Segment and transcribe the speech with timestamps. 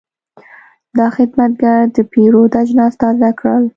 [0.97, 3.63] دا خدمتګر د پیرود اجناس تازه کړل.